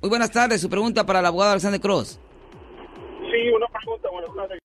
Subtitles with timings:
[0.00, 0.60] Muy buenas tardes.
[0.60, 2.20] Su pregunta para el abogado Alexander Cross.
[3.32, 4.08] Sí, una pregunta.
[4.12, 4.60] Buenas tardes.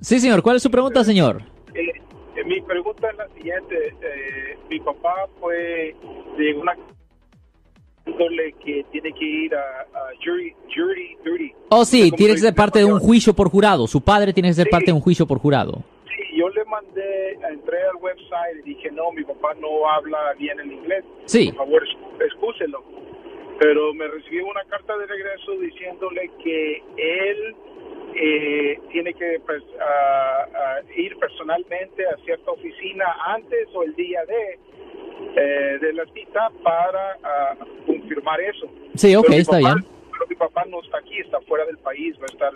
[0.00, 0.40] Sí, señor.
[0.42, 1.42] ¿Cuál es su pregunta, señor?
[1.74, 1.90] Eh,
[2.36, 3.76] eh, mi pregunta es la siguiente.
[4.00, 5.94] Eh, mi papá fue
[6.38, 6.74] de una
[8.64, 11.52] que tiene que ir a, a jury, jury duty.
[11.68, 13.86] Oh, sí, ¿Cómo tiene que ser parte de un juicio por jurado.
[13.86, 14.70] Su padre tiene que ser Sí.
[14.70, 15.84] parte de un juicio por jurado.
[16.06, 20.58] Sí, yo le mandé, entré al website y dije, no, mi papá no habla bien
[20.58, 21.04] el inglés.
[21.26, 21.48] Sí.
[21.52, 21.82] Por favor.
[23.58, 27.56] Pero me recibí una carta de regreso diciéndole que él
[28.14, 34.24] eh, tiene que pues, ah, ah, ir personalmente a cierta oficina antes o el día
[34.26, 34.58] de,
[35.36, 37.16] eh, de la cita para
[37.86, 38.68] confirmar eso.
[38.94, 39.86] Sí, ok, mi está papá- bien.
[40.12, 42.52] Pero mi papá no está aquí, está fuera del país, va a estar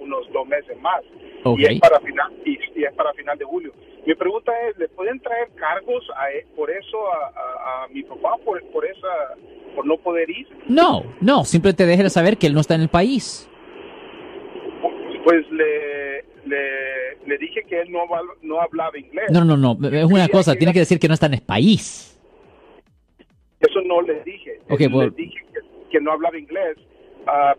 [0.00, 1.02] unos dos meses más.
[1.44, 1.58] Ok.
[1.58, 3.72] Y es para final y, y es para final de julio.
[4.06, 8.02] Mi pregunta es, ¿le pueden traer cargos a él- por eso a, a- a mi
[8.04, 9.34] papá por, por esa
[9.74, 10.46] por no poder ir?
[10.68, 13.48] No, no, simplemente déjele saber que él no está en el país.
[15.24, 18.00] Pues le le, le dije que él no
[18.42, 19.30] no hablaba inglés.
[19.30, 22.08] No, no, no, es una cosa, tiene que decir que no está en el país.
[23.60, 24.58] Eso no le dije.
[24.68, 25.10] Ok, le bueno.
[25.16, 26.76] dije que, que no hablaba inglés,
[27.26, 27.54] ah,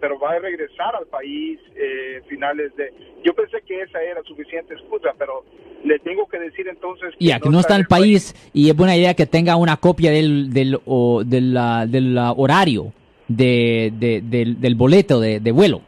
[0.00, 2.92] pero va a regresar al país eh, finales de...
[3.24, 5.44] Yo pensé que esa era suficiente excusa, pero
[5.84, 7.14] le tengo que decir entonces...
[7.18, 10.10] Ya, que no está en el país y es buena idea que tenga una copia
[10.10, 12.92] del, del, o- del, ah, del, horario
[13.28, 15.82] de, de- del, del boleto de, de vuelo.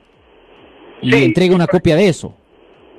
[1.02, 2.34] Y Sí, entregue una copia de eso.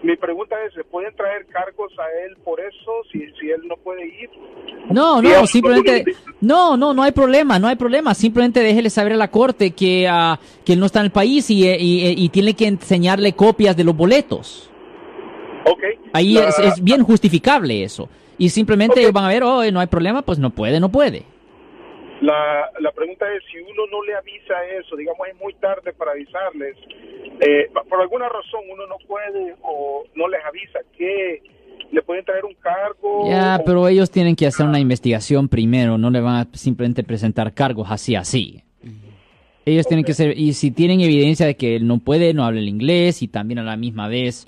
[0.02, 3.76] Mi pregunta es, ¿se pueden traer cargos a él por eso si, si él no
[3.78, 4.30] puede ir?
[4.90, 6.06] No, no, simplemente,
[6.40, 8.14] no- no, no, hay problema, no hay problema.
[8.14, 11.50] Simplemente déjele saber a la corte que, ah, que él no está en el país
[11.50, 14.72] y, eh, y, eh, y tiene que enseñarle copias de los boletos.
[15.66, 15.84] Ok.
[16.14, 18.08] Ahí La- es, es bien justificable eso.
[18.38, 21.24] Y simplemente van a ver, oh, no hay problema, pues no puede, no puede.
[22.22, 26.12] La, la pregunta es, si uno no le avisa eso, digamos es muy tarde para
[26.12, 26.76] avisarles,
[27.42, 31.42] eh, por alguna razón uno no puede o no les avisa que
[31.92, 33.30] le pueden traer un cargo.
[33.30, 37.04] Ya, o- pero ellos tienen que hacer una investigación primero, no le van a simplemente
[37.04, 38.64] presentar cargos así, así.
[39.66, 42.60] Ellos tienen que ser, y si tienen evidencia de que él no puede, no habla
[42.60, 44.48] el inglés y también a la misma vez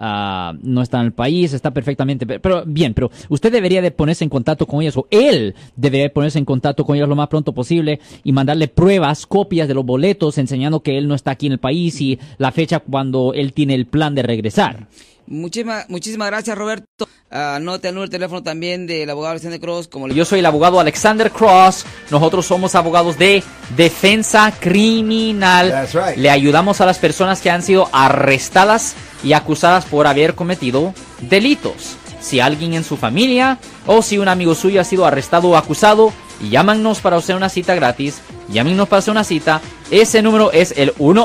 [0.00, 3.90] ah, no está en el país, está perfectamente, pe- pero bien, pero usted debería de
[3.92, 7.14] ponerse en contacto con ellos o él debería de ponerse en contacto con ellos lo
[7.14, 11.30] más pronto posible y mandarle pruebas, copias de los boletos enseñando que él no está
[11.32, 14.88] aquí en el país y la fecha cuando él tiene el plan de regresar.
[15.26, 17.06] Muchísimas, muchísimas gracias, Roberto.
[17.30, 19.86] Anote el número de teléfono también del abogado Alexander Cross.
[19.86, 21.84] Como le- Yo soy el abogado Alexander Cross.
[22.10, 23.44] Nosotros somos abogados de
[23.76, 25.70] defensa criminal.
[25.70, 26.16] That's right.
[26.16, 31.96] Le ayudamos a las personas que han sido arrestadas y acusadas por haber cometido delitos.
[32.20, 36.12] Si alguien en su familia o si un amigo suyo ha sido arrestado o acusado,
[36.50, 38.20] llámanos para hacer una cita gratis.
[38.48, 39.60] Llámenos para hacer una cita.
[39.92, 41.24] Ese número es el 1